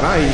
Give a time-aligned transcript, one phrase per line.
[0.00, 0.26] caray.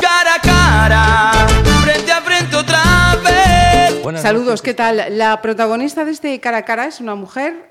[0.00, 1.48] Cara a cara,
[1.82, 2.82] frente a frente otra
[3.24, 4.20] vez.
[4.20, 5.18] Saludos, ¿qué tal?
[5.18, 7.70] La protagonista de este cara a cara es una mujer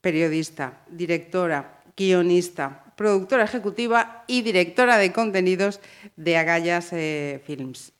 [0.00, 5.80] periodista, directora, guionista, productora ejecutiva y directora de contenidos
[6.16, 7.92] de Agallas eh, Films.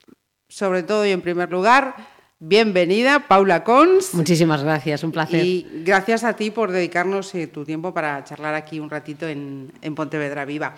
[0.49, 1.95] Sobre todo y en primer lugar,
[2.39, 4.13] bienvenida Paula Cons.
[4.13, 5.43] Muchísimas gracias, un placer.
[5.45, 9.71] Y gracias a ti por dedicarnos eh, tu tiempo para charlar aquí un ratito en,
[9.81, 10.73] en Pontevedra Viva.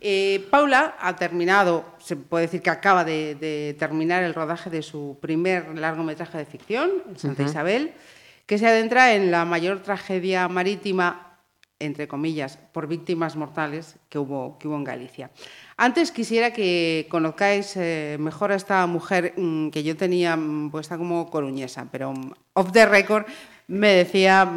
[0.00, 4.82] Eh, Paula ha terminado, se puede decir que acaba de, de, terminar el rodaje de
[4.82, 7.50] su primer largometraje de ficción, Santa uh -huh.
[7.50, 7.92] Isabel,
[8.44, 11.25] que se adentra en la mayor tragedia marítima,
[11.78, 15.30] entre comillas, por víctimas mortales que hubo, que hubo en Galicia.
[15.76, 20.96] Antes quisiera que conozcáis eh, mejor a esta mujer mmm, que yo tenía mmm, puesta
[20.96, 23.26] como coruñesa, pero mmm, off the record
[23.68, 24.48] me decía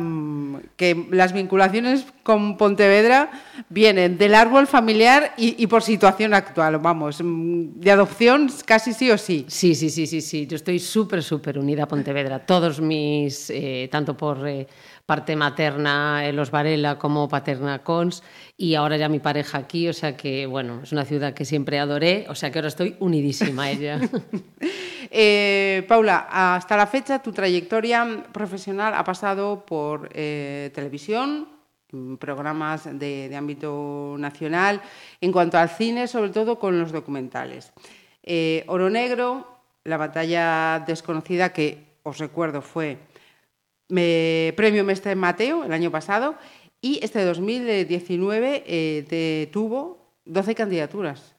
[0.77, 3.31] que las vinculaciones con Pontevedra
[3.67, 9.17] vienen del árbol familiar y, y por situación actual, vamos, de adopción casi sí o
[9.17, 9.45] sí.
[9.47, 10.45] Sí, sí, sí, sí, sí.
[10.45, 12.45] Yo estoy súper, súper unida a Pontevedra.
[12.45, 14.67] Todos mis, eh, tanto por eh,
[15.09, 18.21] parte materna eh, Los Varela como paterna Cons
[18.55, 21.79] y ahora ya mi pareja aquí, o sea que, bueno, es una ciudad que siempre
[21.79, 23.99] adoré, o sea que ahora estoy unidísima a ella.
[25.09, 31.47] eh, Paula, hasta la fecha tu trayectoria profesional ha pasado por eh, televisión,
[32.19, 34.79] programas de, ámbito nacional,
[35.21, 37.73] en cuanto al cine, sobre todo con los documentales.
[38.67, 43.08] Oro Negro, La batalla desconocida, que os recuerdo fue
[43.89, 46.35] premio Mestre Mateo el año pasado,
[46.81, 51.35] y este 2019 eh, te tuvo 12 candidaturas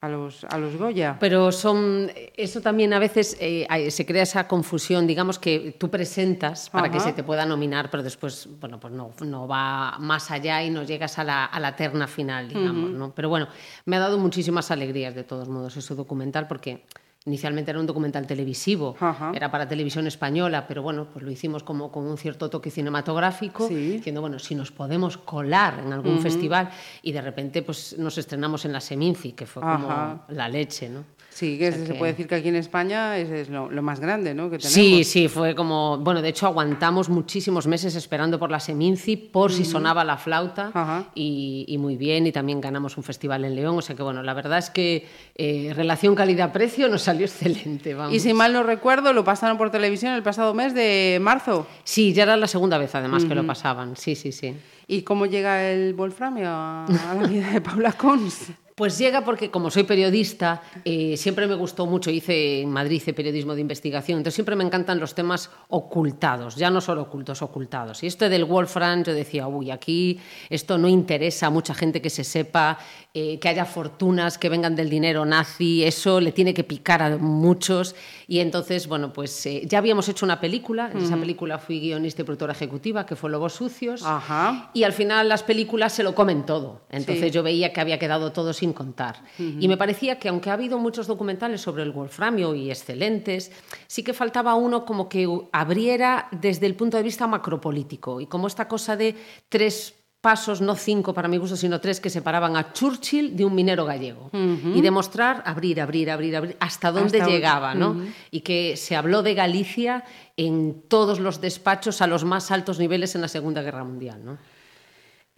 [0.00, 1.16] a los, a los Goya.
[1.18, 6.70] Pero son, eso también a veces eh, se crea esa confusión, digamos que tú presentas
[6.70, 6.92] para Ajá.
[6.92, 10.70] que se te pueda nominar, pero después, bueno, pues no, no va más allá y
[10.70, 12.98] no llegas a la, a la terna final, digamos, uh -huh.
[12.98, 13.14] ¿no?
[13.14, 13.48] Pero bueno,
[13.86, 16.84] me ha dado muchísimas alegrías de todos modos ese documental porque
[17.28, 19.32] Inicialmente era un documental televisivo, Ajá.
[19.34, 23.68] era para televisión española, pero bueno, pues lo hicimos como con un cierto toque cinematográfico,
[23.68, 23.74] sí.
[23.98, 26.22] diciendo, bueno, si nos podemos colar en algún uh -huh.
[26.22, 26.70] festival
[27.02, 30.24] y de repente pues nos estrenamos en la Seminci, que fue como Ajá.
[30.28, 31.04] la leche, ¿no?
[31.38, 33.80] Sí, que, o sea se puede decir que aquí en España es, es lo, lo,
[33.80, 34.50] más grande, ¿no?
[34.50, 34.74] Que tenemos.
[34.74, 35.96] Sí, sí, fue como.
[35.98, 39.56] Bueno, de hecho, aguantamos muchísimos meses esperando por la Seminci, por uh -huh.
[39.58, 40.72] si sonaba la flauta,
[41.14, 43.78] y, y, muy bien, y también ganamos un festival en León.
[43.78, 45.06] O sea que, bueno, la verdad es que
[45.36, 47.94] eh, relación calidad-precio nos salió excelente.
[47.94, 48.12] Vamos.
[48.12, 51.68] Y si mal no recuerdo, lo pasaron por televisión el pasado mes de marzo.
[51.84, 53.28] Sí, ya era la segunda vez, además, uh -huh.
[53.28, 53.94] que lo pasaban.
[53.94, 54.56] Sí, sí, sí.
[54.88, 58.48] ¿Y cómo llega el Wolframio a, a la vida de Paula Cons?
[58.78, 63.12] Pues llega porque, como soy periodista, eh, siempre me gustó mucho, hice en Madrid hice
[63.12, 68.04] periodismo de investigación, entonces siempre me encantan los temas ocultados, ya no solo ocultos, ocultados.
[68.04, 72.08] Y esto del Wolfram, yo decía, uy, aquí esto no interesa a mucha gente que
[72.08, 72.78] se sepa,
[73.14, 77.16] eh, que haya fortunas que vengan del dinero nazi, eso le tiene que picar a
[77.16, 77.96] muchos.
[78.28, 81.04] Y entonces, bueno, pues eh, ya habíamos hecho una película, en mm.
[81.04, 84.70] esa película fui guionista y productora ejecutiva, que fue Lobos Sucios, Ajá.
[84.72, 86.82] y al final las películas se lo comen todo.
[86.90, 87.30] Entonces sí.
[87.32, 89.22] yo veía que había quedado todo sin contar.
[89.38, 89.56] Uh -huh.
[89.62, 93.50] Y me parecía que aunque ha habido muchos documentales sobre el wolframio y excelentes,
[93.86, 98.46] sí que faltaba uno como que abriera desde el punto de vista macropolítico y como
[98.46, 99.14] esta cosa de
[99.48, 103.54] tres pasos, no cinco para mi gusto, sino tres que separaban a Churchill de un
[103.54, 104.30] minero gallego.
[104.32, 104.76] Uh -huh.
[104.76, 107.90] Y demostrar, abrir, abrir, abrir, abrir, hasta dónde hasta llegaba, ¿no?
[107.90, 108.12] Uh -huh.
[108.32, 110.04] Y que se habló de Galicia
[110.36, 114.38] en todos los despachos a los más altos niveles en la Segunda Guerra Mundial, ¿no?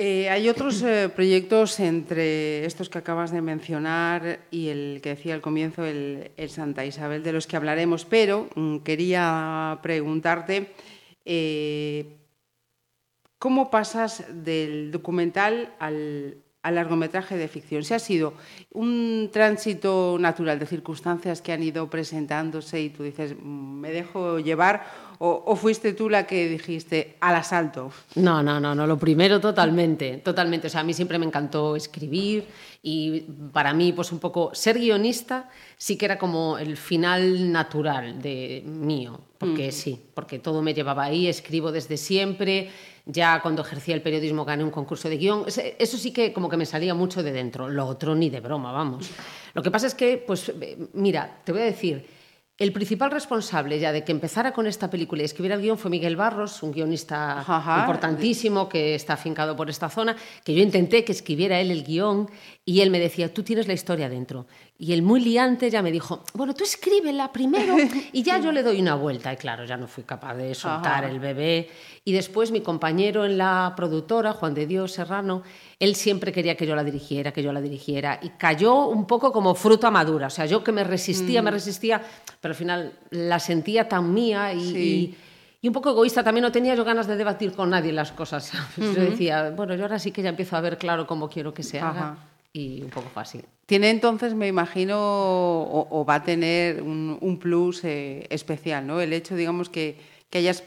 [0.03, 5.35] Eh, hay otros eh, proyectos entre estos que acabas de mencionar y el que decía
[5.35, 10.73] al comienzo, el, Santa Isabel, de los que hablaremos, pero mm, quería preguntarte
[11.27, 12.17] eh,
[13.39, 17.85] cómo pasas del documental al, al largometraje de ficción.
[17.85, 18.35] Si ha sido
[18.73, 24.39] un tránsito natural de circunstancias que han ido presentándose y tú dices, mm, me dejo
[24.39, 24.85] llevar
[25.23, 27.93] ¿O, ¿O, fuiste tú la que dijiste al asalto?
[28.15, 30.69] No, no, no, no, lo primero totalmente, totalmente.
[30.69, 32.47] O sea, a mí siempre me encantó escribir
[32.83, 33.21] y
[33.53, 38.63] para mí, pues un poco, ser guionista sí que era como el final natural de
[38.65, 39.73] mío, porque mm.
[39.73, 42.71] sí, porque todo me llevaba ahí, escribo desde siempre,
[43.07, 46.57] ya cuando ejercía el periodismo gané un concurso de guion, eso sí que como que
[46.57, 49.11] me salía mucho de dentro, lo otro ni de broma, vamos.
[49.55, 52.07] Lo que pasa es que, pues eh, mira, te voy a decir,
[52.61, 55.91] el principal responsable ya de que empezara con esta película y escribiera el guion fue
[55.91, 57.81] Miguel Barros, un guionista Ajá.
[57.81, 60.15] importantísimo que está afincado por esta zona,
[60.45, 62.29] que yo intenté que escribiera él el guion
[62.67, 64.47] y él me decía, tú tienes la historia dentro.
[64.83, 67.77] Y el muy liante ya me dijo, bueno, tú escríbela primero
[68.15, 69.31] y ya yo le doy una vuelta.
[69.31, 71.11] Y claro, ya no fui capaz de soltar Ajá.
[71.13, 71.69] el bebé.
[72.03, 75.43] Y después mi compañero en la productora, Juan de Dios Serrano,
[75.79, 78.21] él siempre quería que yo la dirigiera, que yo la dirigiera.
[78.23, 80.29] Y cayó un poco como fruta madura.
[80.29, 81.45] O sea, yo que me resistía, Mm.
[81.45, 82.01] me resistía,
[82.41, 84.61] pero al final la sentía tan mía y...
[84.73, 84.79] Sí.
[84.79, 85.17] y-
[85.63, 88.45] y un poco egoísta, también no tenía yo ganas de debatir con nadie las cosas.
[88.47, 88.97] ¿sabes?
[88.97, 91.63] Yo decía, bueno, yo ahora sí que ya empiezo a ver claro cómo quiero que
[91.63, 91.91] se haga.
[91.91, 92.17] Ajá.
[92.53, 93.41] Y un poco así.
[93.67, 99.01] Tiene entonces, me imagino, o, va a tener un, un plus eh, especial, ¿no?
[99.01, 99.97] El hecho, digamos, que,
[100.29, 100.65] que hayas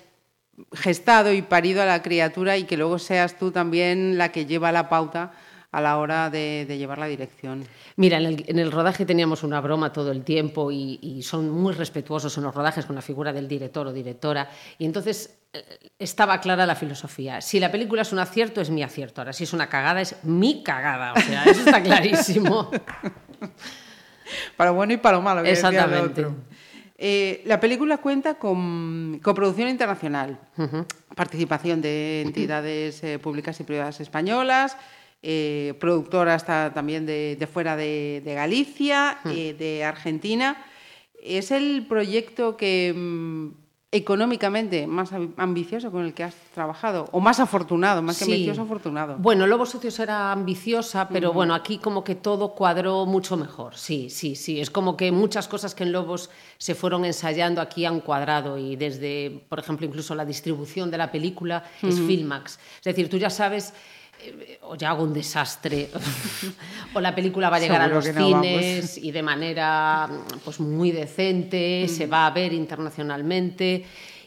[0.71, 4.71] gestado y parido a la criatura y que luego seas tú también la que lleva
[4.71, 5.33] la pauta
[5.73, 7.65] a la hora de, de llevar la dirección.
[7.95, 11.49] Mira, en el, en el rodaje teníamos una broma todo el tiempo y, y son
[11.49, 14.49] muy respetuosos en los rodajes con la figura del director o directora.
[14.77, 17.41] Y entonces eh, estaba clara la filosofía.
[17.41, 19.21] Si la película es un acierto, es mi acierto.
[19.21, 21.13] Ahora, si es una cagada, es mi cagada.
[21.13, 22.69] O sea, eso está clarísimo.
[24.57, 25.41] Para lo bueno y para lo malo.
[25.41, 26.25] Exactamente.
[26.25, 26.35] otro.
[26.97, 30.39] Eh, la película cuenta con, con producción internacional,
[31.15, 34.77] participación de entidades eh, públicas y privadas españolas,
[35.23, 40.57] eh, productoras ta- también de, de fuera de, de Galicia, eh, de Argentina.
[41.21, 43.47] ¿Es el proyecto que mm,
[43.93, 47.07] económicamente más am- ambicioso con el que has trabajado?
[47.13, 48.01] ¿O más afortunado?
[48.01, 48.31] Más que Sí.
[48.33, 49.15] ambicioso, afortunado.
[49.19, 53.75] Bueno, Lobos Socios era ambiciosa, pero bueno, aquí como que todo cuadró mucho mejor.
[53.77, 54.59] Sí, sí, sí.
[54.59, 58.75] Es como que muchas cosas que en Lobos se fueron ensayando aquí han cuadrado y
[58.75, 62.59] desde, por ejemplo, incluso la distribución de la película es Filmax.
[62.79, 63.73] Es decir, tú ya sabes...
[64.25, 65.89] eh, O ya hago un desastre,
[66.93, 68.41] o la película va a llegar Seguro a los vamos.
[68.41, 70.09] cines y de manera
[70.43, 73.85] pues muy decente, se va a ver internacionalmente.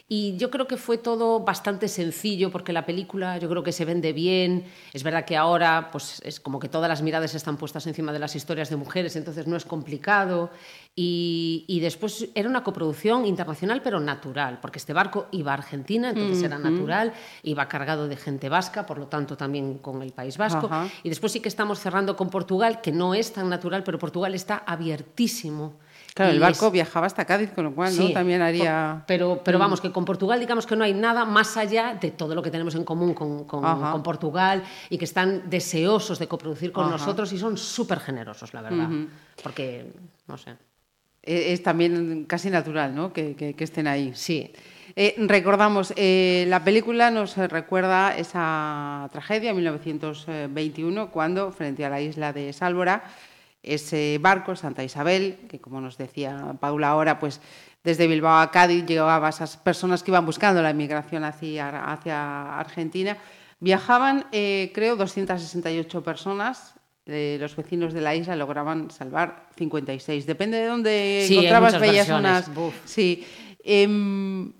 [0.09, 3.83] Y yo creo que fue todo bastante sencillo porque la película yo creo que se
[3.83, 4.63] vende bien.
[4.93, 8.19] Es verdad que ahora pues es como que todas las miradas están puestas encima de
[8.19, 10.49] las historias de mujeres, entonces no es complicado.
[10.95, 16.09] Y, y después era una coproducción internacional pero natural, porque este barco iba a Argentina,
[16.11, 17.11] entonces era natural,
[17.43, 20.67] iba cargado de gente vasca, por lo tanto también con el País Vasco.
[20.67, 20.87] Ajá.
[21.03, 24.33] Y después sí que estamos cerrando con Portugal, que no es tan natural, pero Portugal
[24.33, 25.75] está abiertísimo.
[26.17, 28.07] Claro, el Y barco es- viajaba hasta Cádiz, con lo cual ¿no?
[28.07, 29.03] Sí, también por- haría...
[29.07, 32.35] Pero, pero vamos, que con Portugal digamos que no hay nada más allá de todo
[32.35, 36.71] lo que tenemos en común con, con- con Portugal y que están deseosos de coproducir
[36.71, 36.93] con Ajá.
[36.97, 38.89] nosotros y son súper generosos, la verdad.
[39.41, 39.91] Porque,
[40.27, 40.51] no sé.
[41.23, 43.11] Eh, es también casi natural ¿no?
[43.13, 44.11] que, que- que estén ahí.
[44.15, 44.51] Sí.
[44.95, 52.01] Eh, recordamos, eh, la película nos recuerda esa tragedia en 1921, cuando frente a la
[52.01, 53.03] isla de Sálvora,
[53.67, 57.41] ese barco, Santa Isabel, que como nos decía Paula ahora, pues
[57.83, 62.59] desde Bilbao a Cádiz llevaba a esas personas que iban buscando la inmigración hacia, hacia
[62.59, 63.17] Argentina,
[63.59, 66.73] viajaban, eh, creo, 268 personas.
[67.09, 70.25] eh, los vecinos de la isla lograban salvar 56.
[70.25, 72.53] Depende de dónde Sí, encontrabas, veías unas.
[72.53, 72.75] Buf.
[72.83, 73.25] Sí.
[73.63, 74.51] Em,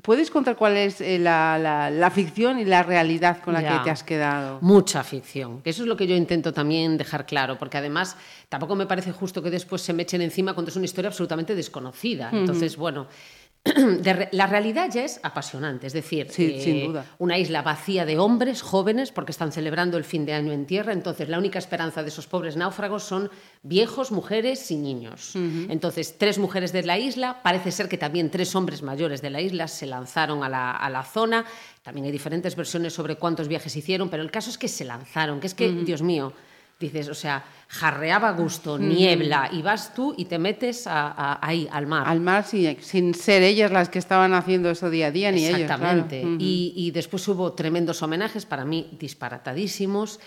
[0.00, 3.78] ¿Puedes contar cuál es eh, la, la- la ficción y la realidad con la Ya.
[3.78, 4.58] que te has quedado?
[4.60, 5.60] Mucha ficción.
[5.64, 8.16] Eso es lo que yo intento también dejar claro, porque además
[8.48, 11.56] tampoco me parece justo que después se me echen encima cuando es una historia absolutamente
[11.56, 12.30] desconocida.
[12.32, 13.08] Entonces, bueno,
[13.64, 17.04] de la realidad ya es apasionante, es decir, Sí, eh, sin duda.
[17.18, 20.92] una isla vacía de hombres jóvenes porque están celebrando el fin de año en tierra,
[20.92, 23.30] entonces la única esperanza de esos pobres náufragos son
[23.62, 25.34] viejos, mujeres y niños.
[25.34, 29.40] Entonces, tres mujeres de la isla, parece ser que también tres hombres mayores de la
[29.40, 31.44] isla se lanzaron a la, a la zona.
[31.82, 35.40] También hay diferentes versiones sobre cuántos viajes hicieron, pero el caso es que se lanzaron,
[35.40, 36.32] que es que, Dios mío,
[36.78, 41.68] dices, o sea, jarreaba gusto, niebla, y vas tú y te metes a- a- ahí,
[41.72, 42.06] al mar.
[42.06, 45.44] Al mar, sí, sin ser ellas las que estaban haciendo eso día a día, ni
[45.46, 45.60] ellos.
[45.60, 46.22] Exactamente.
[46.38, 50.20] Y, y después hubo tremendos homenajes, para mí disparatadísimos,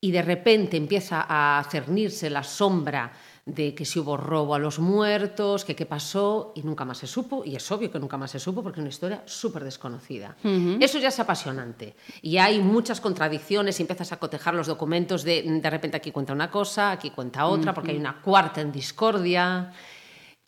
[0.00, 3.12] y de repente empieza a cernirse la sombra
[3.54, 7.06] de que si hubo robo a los muertos, que qué pasó, y nunca más se
[7.06, 10.36] supo, y es obvio que nunca más se supo porque es una historia súper desconocida.
[10.80, 11.94] Eso ya es apasionante.
[12.22, 16.32] Y hay muchas contradicciones y empiezas a cotejar los documentos de de repente aquí cuenta
[16.32, 19.72] una cosa, aquí cuenta otra, porque hay una cuarta en discordia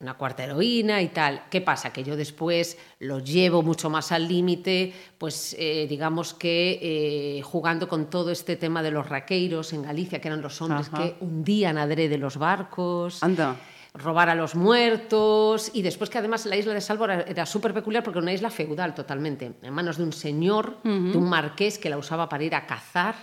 [0.03, 1.45] una cuarta heroína y tal.
[1.49, 1.93] ¿Qué pasa?
[1.93, 7.89] Que yo después lo llevo mucho más al límite, pues eh, digamos que eh, jugando
[7.89, 11.03] con todo este tema de los raqueiros en Galicia, que eran los hombres Ajá.
[11.03, 13.23] que hundían adrede los barcos.
[13.23, 13.57] Anda.
[13.95, 17.75] robar a los muertos y después que además la isla de Salvo era, era súper
[17.75, 21.79] peculiar porque era una isla feudal totalmente, en manos de un señor, de un marqués
[21.79, 23.15] que la usaba para ir a cazar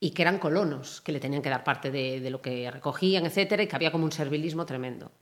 [0.00, 3.26] y que eran colonos, que le tenían que dar parte de, de lo que recogían,
[3.26, 5.12] etcétera, y que había como un servilismo tremendo.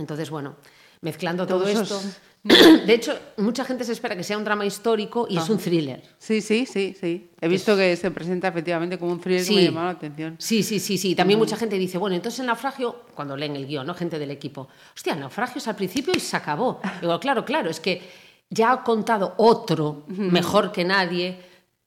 [0.00, 0.56] Entonces, bueno,
[1.00, 2.00] mezclando todo esto...
[2.42, 6.02] De hecho, mucha gente se espera que sea un drama histórico y es un thriller.
[6.16, 7.28] Sí, sí, sí, sí.
[7.38, 9.64] He visto que se presenta efectivamente como un thriller que me Sí.
[9.66, 10.36] llamó la atención.
[10.38, 11.14] Sí, sí, sí, sí.
[11.14, 13.92] También mucha gente dice, bueno, entonces el naufragio, cuando leen el guion, ¿no?
[13.94, 16.80] Gente del equipo, hostia, el naufragio es al principio y se acabó.
[17.02, 18.00] Digo, claro, claro, es que
[18.48, 21.38] ya ha contado otro, mejor que nadie,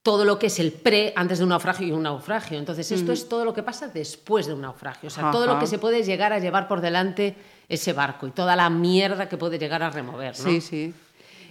[0.04, 2.60] todo lo que es el pre antes de un naufragio y un naufragio.
[2.60, 5.08] Entonces, esto es todo lo que pasa después de un naufragio.
[5.08, 7.36] O sea, todo lo que se puede llegar a llevar por delante
[7.70, 10.50] ese barco y toda la mierda que puede llegar a remover, ¿no?
[10.50, 10.94] Sí, sí.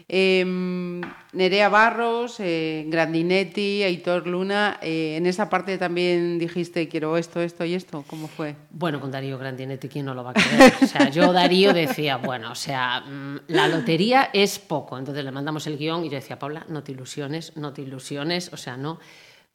[0.09, 0.45] Eh,
[1.33, 7.65] Nerea Barros, eh, Grandinetti, Aitor Luna, eh, en esa parte también dijiste quiero esto, esto
[7.65, 8.05] y esto.
[8.07, 8.57] ¿Cómo fue?
[8.71, 10.75] Bueno, con Darío Grandinetti, ¿quién no lo va a querer?
[10.83, 14.99] O sea, yo Darío decía, bueno, o sea, mm, la lotería es poco.
[14.99, 18.53] Entonces le mandamos el guion y yo decía, Paula, no te ilusiones, no te ilusiones,
[18.53, 18.99] o sea, no.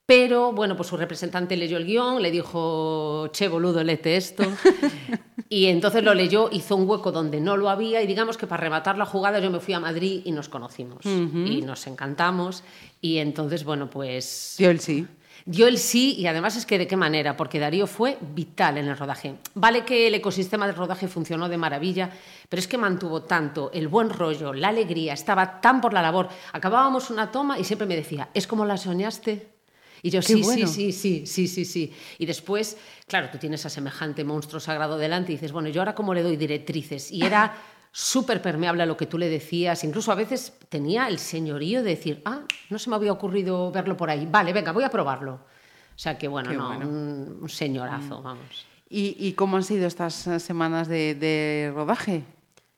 [0.08, 4.44] Pero bueno, pues su representante leyó el guion, le dijo, che, boludo, léete esto.
[5.50, 8.62] Y entonces lo leyó, hizo un hueco donde no lo había y digamos que para
[8.62, 11.06] rematar la jugada yo me fui a Madrid y nos conocimos.
[11.06, 12.64] Y nos encantamos.
[13.00, 14.56] Y entonces, bueno, pues...
[14.60, 15.08] Yo el sí.
[15.46, 18.90] Dio el sí y además es que de qué manera, porque Darío fue vital en
[18.90, 19.36] el rodaje.
[19.54, 22.10] Vale que el ecosistema del rodaje funcionó de maravilla,
[22.50, 26.28] pero es que mantuvo tanto el buen rollo, la alegría, estaba tan por la labor.
[26.52, 29.57] Acabábamos una toma y siempre me decía, ¿es como la soñaste?
[30.01, 30.68] Y yo, Qué sí, bueno.
[30.68, 31.94] sí, sí, sí, sí, sí, sí.
[32.20, 32.77] Y después,
[33.08, 36.24] claro, tú tienes a semejante monstruo sagrado delante y dices, bueno, yo ahora cómo le
[36.24, 37.12] doy directrices.
[37.12, 37.56] Y era
[37.92, 39.84] súper permeable a lo que tú le decías.
[39.84, 43.98] Incluso a veces tenía el señorío de decir, ah, no se me había ocurrido verlo
[43.98, 44.27] por ahí.
[44.30, 45.34] Vale, venga, voy a probarlo.
[45.34, 46.86] O sea que, bueno, Qué no, bueno.
[46.86, 47.44] Mm.
[47.44, 48.68] Un, señorazo, vamos.
[48.89, 52.24] ¿Y, y cómo han sido estas eh, semanas de, de rodaje?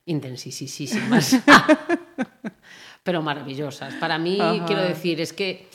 [0.05, 1.37] Intensísimas.
[3.03, 3.93] Pero maravillosas.
[3.95, 4.65] Para mí, Ajá.
[4.65, 5.67] quiero decir, es que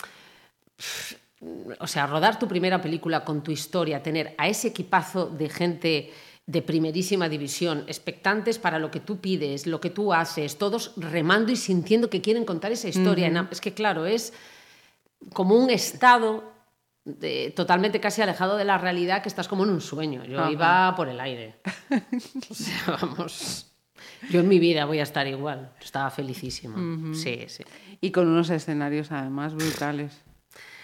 [1.79, 6.13] o sea, rodar tu primera película con tu historia, tener a ese equipazo de gente
[6.47, 11.51] de primerísima división, expectantes para lo que tú pides, lo que tú haces, todos remando
[11.53, 13.27] y sintiendo que quieren contar esa historia.
[13.29, 14.33] En am- Es que, claro, es
[15.33, 16.45] como un estado
[17.07, 20.25] de- totalmente casi alejado de la realidad que estás como en un sueño.
[20.25, 20.51] Yo Ajá.
[20.53, 21.55] iba por el aire.
[22.51, 23.71] O sea, vamos.
[24.31, 25.73] Yo en mi vida voy a estar igual.
[25.83, 26.77] Estaba felicísima.
[27.15, 27.65] Sí, sí.
[28.01, 30.13] Y con unos escenarios además brutales.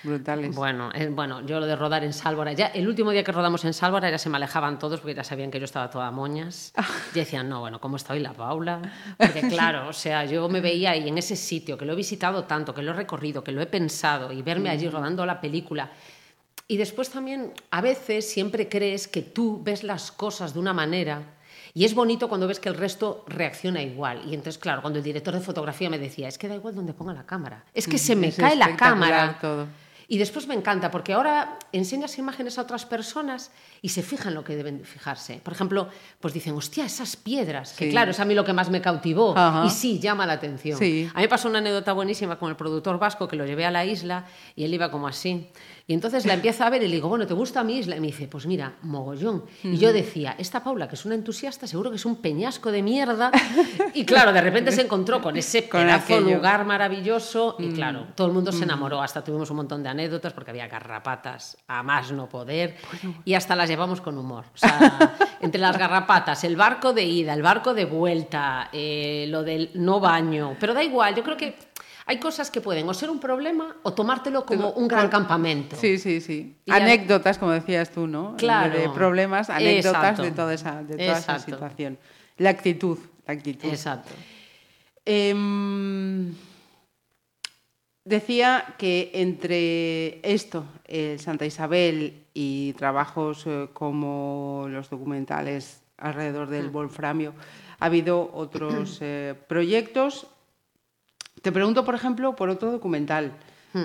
[0.02, 0.54] Brutales.
[0.54, 3.64] Bueno, eh, bueno, yo lo de rodar en Sálvora, ya el último día que rodamos
[3.64, 6.72] en Sálvora ya se me alejaban todos porque ya sabían que yo estaba toda moñas.
[7.14, 8.80] Y decían, no, bueno, ¿cómo está hoy la Paula?
[9.18, 12.44] Porque claro, o sea, yo me veía ahí en ese sitio, que lo he visitado
[12.44, 15.90] tanto, que lo he recorrido, que lo he pensado, y verme allí rodando la película.
[16.68, 21.22] Y después también, a veces siempre crees que tú ves las cosas de una manera
[21.74, 24.22] y es bonito cuando ves que el resto reacciona igual.
[24.26, 26.92] Y entonces, claro, cuando el director de fotografía me decía, es que da igual donde
[26.94, 29.38] ponga la cámara, es que se me Es cae la cámara.
[29.40, 29.66] todo.
[30.12, 34.42] Y después me encanta, porque ahora enseñas imágenes a otras personas y se fijan lo
[34.42, 35.40] que deben fijarse.
[35.40, 35.88] Por ejemplo,
[36.20, 37.90] pues dicen, hostia, esas piedras, que Sí.
[37.92, 39.38] claro, es a mí lo que más me cautivó.
[39.38, 39.64] Ajá.
[39.64, 40.76] Y sí, llama la atención.
[40.80, 41.08] Sí.
[41.14, 43.70] A mí me pasó una anécdota buenísima con el productor vasco que lo llevé a
[43.70, 44.26] la isla
[44.56, 45.46] y él iba como así.
[45.90, 47.96] Y entonces la empiezo a ver y le digo, bueno, ¿te gusta mi isla?
[47.96, 49.42] Y me dice, pues mira, mogollón.
[49.64, 52.80] Y yo decía, esta Paula, que es una entusiasta, seguro que es un peñasco de
[52.80, 53.32] mierda.
[53.92, 58.32] Y claro, de repente se encontró con ese pedazo lugar maravilloso y claro, todo el
[58.32, 59.02] mundo se enamoró.
[59.02, 62.76] Hasta tuvimos un montón de anécdotas porque había garrapatas a más no poder
[63.24, 64.44] y hasta las llevamos con humor.
[64.54, 69.42] O sea, entre las garrapatas, el barco de ida, el barco de vuelta, eh, lo
[69.42, 70.56] del no baño.
[70.60, 71.69] Pero da igual, yo creo que
[72.10, 75.76] hay cosas que pueden o ser un problema o tomártelo como un gran campamento.
[75.76, 76.56] Sí, sí, sí.
[76.64, 78.34] Y anécdotas, como decías tú, ¿no?
[78.36, 78.76] Claro.
[78.76, 80.22] De problemas, anécdotas Exacto.
[80.24, 81.44] de toda, esa, de toda esa Exacto.
[81.44, 81.98] situación.
[82.36, 82.98] La actitud,
[83.28, 83.68] la actitud.
[83.68, 84.10] Exacto.
[85.04, 86.34] Em,
[88.04, 96.70] decía que entre esto, el Santa Isabel y trabajos eh, como los documentales alrededor del
[96.70, 97.34] wolframio,
[97.78, 100.26] ha habido otros eh, proyectos.
[101.42, 103.32] Te pregunto, por ejemplo, por otro documental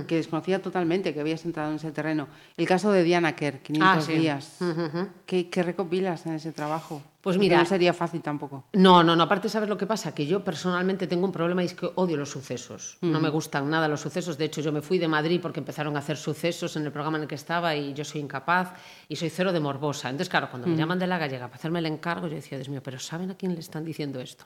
[0.07, 2.27] que desconocía totalmente, que habías entrado en ese terreno.
[2.57, 4.13] El caso de Diana Kerr, 500 Ah, sí.
[4.17, 4.57] días.
[4.59, 5.07] Ujú, ujú.
[5.27, 7.03] ¿Qué, qué recopilas en ese trabajo?
[7.21, 8.63] Pues Porque mira- No sería fácil tampoco.
[8.73, 9.21] No, no, no.
[9.23, 10.11] Aparte, ¿sabes lo que pasa?
[10.15, 12.97] Que yo personalmente tengo un problema y es que odio los sucesos.
[13.01, 14.39] No me gustan nada los sucesos.
[14.39, 17.17] De hecho, yo me fui de Madrid porque empezaron a hacer sucesos en el programa
[17.17, 18.73] en el que estaba y yo soy incapaz
[19.07, 20.09] y soy cero de morbosa.
[20.09, 22.69] Entonces, claro, cuando me llaman de la gallega para hacerme el encargo, yo decía, Dios
[22.69, 24.45] mío, pero ¿saben a quién le están diciendo esto?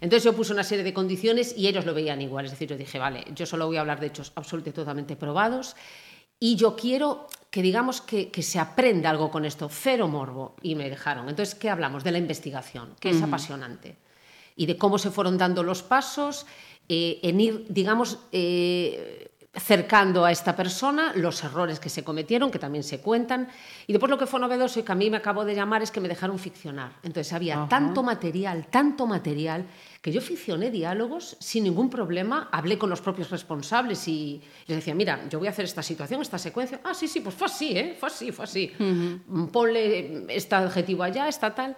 [0.00, 2.44] Entonces yo puse una serie de condiciones y ellos lo veían igual.
[2.44, 5.76] Es decir, yo dije, vale, yo solo voy a hablar de hechos absolutamente totalmente probados
[6.40, 10.56] y yo quiero que digamos que, que se aprenda algo con esto, cero morbo.
[10.60, 11.28] Y me dejaron.
[11.28, 12.04] Entonces, ¿qué hablamos?
[12.04, 13.96] De la investigación, que es apasionante.
[14.56, 16.46] Y de cómo se fueron dando los pasos
[16.88, 22.58] eh, en ir, digamos, eh, cercando a esta persona los errores que se cometieron, que
[22.58, 23.48] también se cuentan.
[23.86, 25.90] Y después lo que fue novedoso y que a mí me acabo de llamar es
[25.90, 26.92] que me dejaron ficcionar.
[27.02, 27.68] Entonces había Ajá.
[27.68, 29.64] tanto material, tanto material,
[30.02, 32.48] que yo ficcioné diálogos sin ningún problema.
[32.52, 36.20] Hablé con los propios responsables y les decía, mira, yo voy a hacer esta situación,
[36.20, 36.80] esta secuencia.
[36.84, 37.96] Ah, sí, sí, pues fue así, ¿eh?
[37.98, 38.72] Fue así, fue así.
[39.52, 41.76] Ponle este adjetivo allá, esta tal.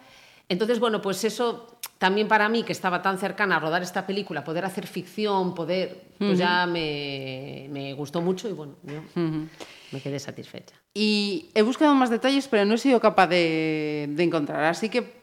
[0.48, 4.44] Entonces, bueno, pues eso también para mí, que estaba tan cercana a rodar esta película,
[4.44, 9.00] poder hacer ficción, poder, pues ya me, me gustó mucho y bueno, yo
[9.92, 10.74] me quedé satisfecha.
[10.94, 14.62] Y he buscado más detalles, pero no he sido capaz de, de encontrar.
[14.64, 15.16] Así que,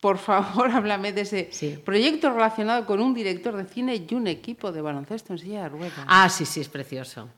[0.00, 1.78] por favor, háblame de ese Sí.
[1.84, 5.68] proyecto relacionado con un director de cine y un equipo de baloncesto en silla de
[5.70, 5.92] ruedas.
[6.06, 7.30] Ah, sí, sí, es precioso.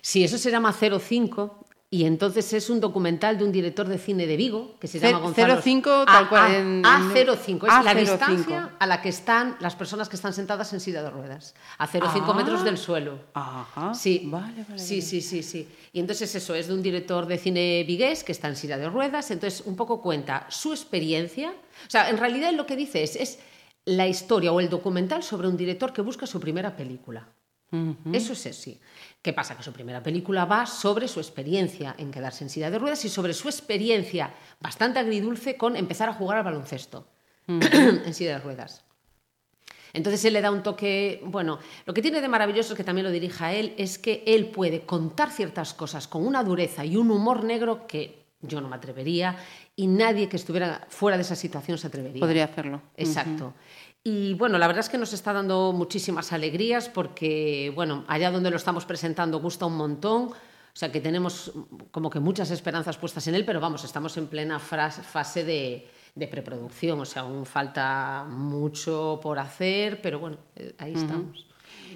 [0.00, 4.26] Sí, eso se llama 05 y entonces es un documental de un director de cine
[4.26, 5.56] de Vigo que se llama Gonzalo...
[5.62, 7.96] 05 tal A- cual A- en- A05, es la A05.
[8.00, 11.54] distancia a la que están las personas que están sentadas en silla de ruedas.
[11.78, 12.34] A 0,5 Ah.
[12.34, 13.18] metros del suelo.
[13.32, 13.94] Ajá.
[13.94, 14.78] Sí, Vale, vale.
[14.78, 15.66] sí, sí, sí, sí.
[15.94, 18.90] Y entonces eso es de un director de cine vigués que está en silla de
[18.90, 21.50] ruedas, entonces un poco cuenta su experiencia.
[21.86, 23.38] O sea, en realidad lo que dice es, es
[23.86, 27.26] la historia o el documental sobre un director que busca su primera película.
[28.12, 28.80] Eso es así.
[29.20, 29.56] ¿Qué pasa?
[29.56, 33.08] Que su primera película va sobre su experiencia en quedarse en silla de ruedas y
[33.08, 37.06] sobre su experiencia bastante agridulce con empezar a jugar al baloncesto
[37.46, 38.84] en silla de ruedas.
[39.92, 43.06] Entonces él le da un toque, bueno, lo que tiene de maravilloso es que también
[43.06, 47.10] lo dirija él, es que él puede contar ciertas cosas con una dureza y un
[47.10, 49.36] humor negro que yo no me atrevería
[49.74, 52.20] y nadie que estuviera fuera de esa situación se atrevería.
[52.20, 52.82] Podría hacerlo.
[52.96, 53.54] Exacto.
[54.10, 58.50] Y bueno, la verdad es que nos está dando muchísimas alegrías porque, bueno, allá donde
[58.50, 60.30] lo estamos presentando gusta un montón.
[60.30, 61.52] O sea que tenemos
[61.90, 66.26] como que muchas esperanzas puestas en él, pero vamos, estamos en plena fase de, de
[66.26, 66.98] preproducción.
[67.00, 71.46] O sea, aún falta mucho por hacer, pero bueno, eh, ahí estamos.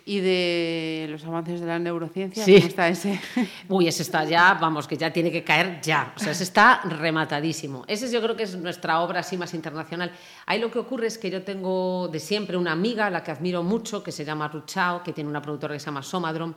[0.04, 2.56] Y de los avances de la neurociencia, Sí.
[2.56, 3.20] ¿cómo está ese?
[3.68, 6.12] Uy, ese está ya, vamos, que ya tiene que caer ya.
[6.16, 7.84] O sea, ese está rematadísimo.
[7.86, 10.10] Ese yo creo que es nuestra obra así más internacional.
[10.46, 13.30] Ahí lo que ocurre es que yo tengo de siempre una amiga, a la que
[13.30, 16.54] admiro mucho, que se llama Ruchao, que tiene una productora que se llama Somadrom,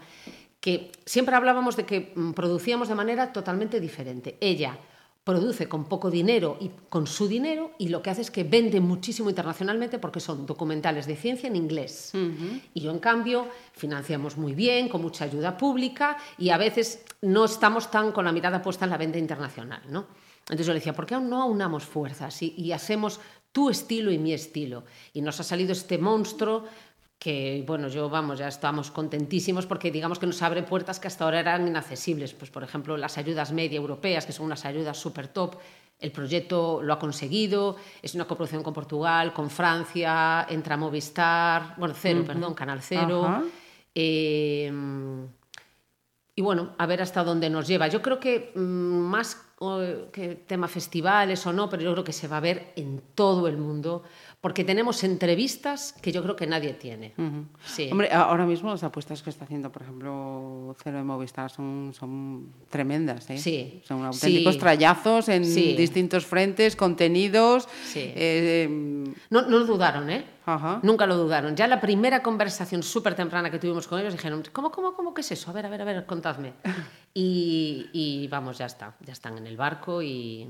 [0.60, 4.38] que siempre hablábamos de que mm, producíamos de manera totalmente diferente.
[4.42, 4.78] Ella
[5.26, 8.80] produce con poco dinero y con su dinero y lo que hace es que vende
[8.80, 12.12] muchísimo internacionalmente porque son documentales de ciencia en inglés.
[12.76, 17.46] Y yo, en cambio, financiamos muy bien, con mucha ayuda pública y a veces no
[17.46, 19.82] estamos tan con la mirada puesta en la venta internacional.
[19.90, 20.06] ¿no?
[20.42, 23.20] Entonces yo le decía, ¿por qué no aunamos fuerzas y, y hacemos
[23.52, 24.84] tu estilo y mi estilo?
[25.12, 26.66] Y nos ha salido este monstruo
[27.26, 31.24] que bueno, yo vamos, ya estamos contentísimos porque digamos que nos abre puertas que hasta
[31.24, 32.36] ahora eran inaccesibles.
[32.36, 35.56] Pues por ejemplo, las ayudas media europeas, que son unas ayudas súper top,
[35.98, 41.96] el proyecto lo ha conseguido, es una coproducción con Portugal, con Francia, entra Movistar, bueno,
[42.00, 43.42] Cero, perdón, Canal Cero.
[43.96, 44.72] Eh,
[46.36, 47.88] y bueno, a ver hasta dónde nos lleva.
[47.88, 52.12] Yo creo que mm, más eh, que tema festivales o no, pero yo creo que
[52.12, 54.04] se va a ver en todo el mundo,
[54.46, 57.16] porque tenemos entrevistas que yo creo que nadie tiene.
[57.66, 57.90] Sí.
[57.92, 62.52] Hombre, ahora mismo las apuestas que está haciendo, por ejemplo, Cero de Movistar son, son
[62.70, 63.28] tremendas.
[63.32, 63.40] ¿eh?
[63.40, 63.82] Sí.
[63.88, 64.60] Son auténticos Sí.
[64.60, 65.42] trayazos en
[65.76, 67.68] distintos frentes, contenidos.
[67.86, 68.12] Sí.
[68.16, 68.68] eh,
[69.32, 70.24] No, no lo dudaron, ¿eh?
[70.46, 70.80] Ajá.
[70.84, 71.56] Nunca lo dudaron.
[71.56, 75.22] Ya la primera conversación súper temprana que tuvimos con ellos dijeron, ¿cómo, cómo, cómo qué
[75.22, 75.50] es eso?
[75.50, 76.54] A ver, a ver, a ver, contadme.
[77.18, 78.94] Y, y vamos, ya está.
[79.00, 80.48] Ya están en el barco y...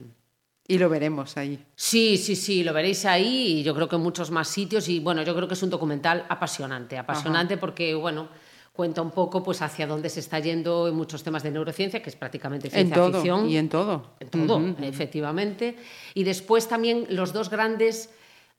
[0.68, 1.64] y lo veremos ahí.
[1.76, 5.00] Sí, sí, sí, lo veréis ahí y yo creo que en muchos más sitios y
[5.00, 8.30] bueno, yo creo que es un documental apasionante, apasionante porque bueno,
[8.74, 12.10] cuenta un poco pues hacia dónde se está yendo en muchos temas de neurociencia, que
[12.10, 13.14] es prácticamente En ciencia todo.
[13.14, 13.50] ficción.
[13.50, 14.16] Y en todo.
[14.20, 15.78] En todo, efectivamente.
[16.14, 18.10] Y después también los dos grandes,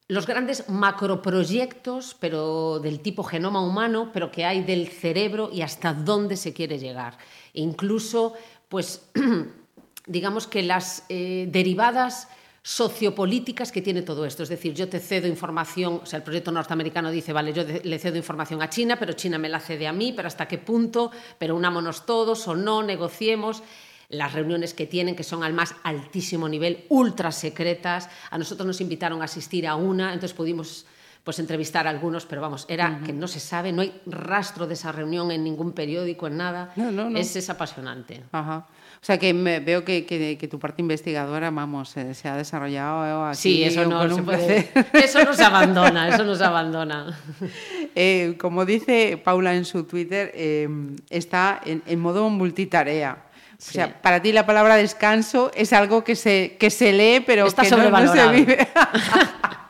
[0.08, 5.92] los grandes macroproyectos, pero del tipo genoma humano, pero que hay del cerebro y hasta
[5.92, 7.18] dónde se quiere llegar.
[7.52, 8.32] E incluso,
[8.68, 9.10] pues,
[10.06, 12.28] digamos que las eh, derivadas
[12.62, 14.42] sociopolíticas que tiene todo esto.
[14.42, 17.98] Es decir, yo te cedo información, o sea, el proyecto norteamericano dice, vale, yo le
[18.00, 21.12] cedo información a China, pero China me la cede a mí, pero hasta qué punto,
[21.38, 23.62] pero unámonos todos o no, negociemos
[24.08, 28.08] las reuniones que tienen, que son al más altísimo nivel, ultra secretas.
[28.30, 30.86] A nosotros nos invitaron a asistir a una, entonces pudimos
[31.22, 34.74] pues entrevistar a algunos, pero vamos, era que no se sabe, no hay rastro de
[34.74, 36.72] esa reunión en ningún periódico, en nada.
[36.76, 37.18] No, no, no.
[37.18, 38.22] Es, es apasionante.
[38.32, 38.66] Ajá.
[39.00, 42.36] O sea que me- veo que, que- que tu parte investigadora, vamos, eh, se ha
[42.36, 47.18] desarrollado aquí Sí, eso no, se puede- eso no se abandona, eso no se abandona.
[47.98, 50.68] Eh, como dice Paula en su Twitter, eh,
[51.08, 53.22] está en, en modo multitarea.
[53.58, 57.46] O sea, para ti la palabra descanso es algo que se, que se lee, pero
[57.46, 58.68] Está que no- no, se vive.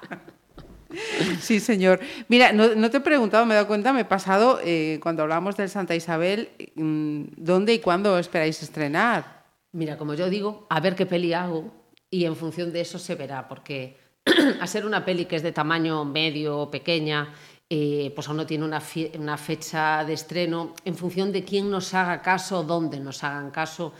[1.40, 2.00] Sí, señor.
[2.28, 5.56] Mira, no, te he preguntado, me he dado cuenta, me he pasado, eh, cuando hablamos
[5.56, 9.44] del Santa Isabel, mm, ¿dónde y cuándo esperáis estrenar?
[9.72, 11.72] Mira, como yo digo, a ver qué peli hago
[12.10, 13.96] y en función de eso se verá, porque
[14.60, 17.32] a ser una peli que es de tamaño medio o pequeña,
[17.68, 18.80] eh, pues aún no tiene una,
[19.18, 23.92] una, fecha de estreno, en función de quién nos haga caso, dónde nos hagan caso,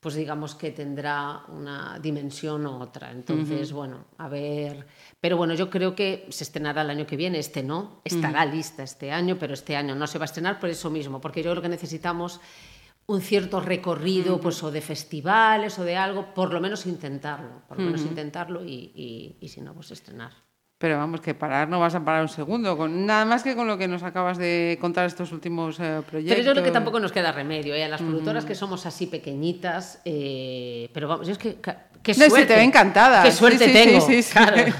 [0.00, 3.12] pues digamos que tendrá una dimensión u otra.
[3.12, 4.86] Entonces, bueno, a ver.
[5.20, 8.82] Pero bueno, yo creo que se estrenará el año que viene, este no, estará lista
[8.82, 11.50] este año, pero este año no se va a estrenar por eso mismo, porque yo
[11.50, 12.40] creo que necesitamos
[13.06, 17.78] un cierto recorrido, pues o de festivales o de algo, por lo menos intentarlo, por
[17.78, 20.32] lo menos intentarlo y, y si no, pues estrenar.
[20.80, 23.66] Pero vamos, que parar no vas a parar un segundo, con, nada más que con
[23.66, 26.36] lo que nos acabas de contar estos últimos eh, proyectos.
[26.36, 27.86] Pero yo creo que tampoco nos queda remedio, ¿eh?
[27.86, 31.58] las productoras que somos así pequeñitas, eh, pero vamos, yo es que...
[32.02, 33.22] Qué suerte, te ve encantada.
[33.22, 34.72] Qué suerte tengo, claro.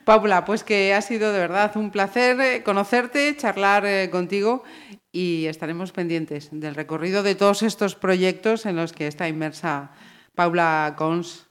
[0.04, 4.64] Paula, pues que ha sido de verdad un placer eh, conocerte, charlar contigo
[5.12, 9.92] y estaremos pendientes del recorrido de todos estos proyectos en los que está inmersa
[10.34, 11.46] Paula Cons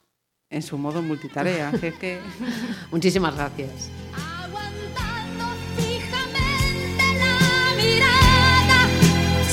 [0.54, 1.72] en su modo multitarea.
[2.00, 2.20] que...
[2.92, 3.90] Muchísimas gracias.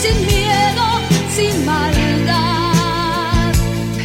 [0.01, 0.87] sin miedo,
[1.31, 3.53] sin maldad.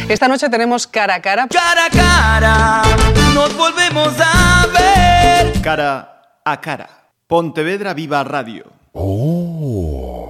[0.08, 1.48] Esta noche tenemos cara a cara.
[1.48, 2.82] Cara a cara,
[3.34, 5.60] nos volvemos a ver.
[5.62, 6.88] Cara a cara.
[7.26, 8.70] Pontevedra Viva Radio.
[8.92, 10.26] Oh.